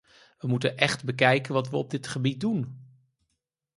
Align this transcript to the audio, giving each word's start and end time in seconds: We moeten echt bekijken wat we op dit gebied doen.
We 0.37 0.47
moeten 0.47 0.77
echt 0.77 1.03
bekijken 1.03 1.53
wat 1.53 1.69
we 1.69 1.75
op 1.77 1.89
dit 1.89 2.07
gebied 2.07 2.39
doen. 2.39 2.85